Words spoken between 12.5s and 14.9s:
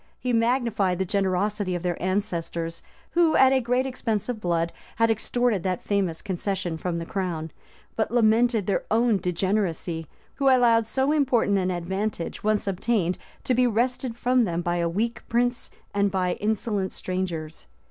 obtained, to be wrested from them by a